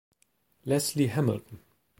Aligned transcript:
Leslie 0.65 1.09
Hamilton. 1.11 1.59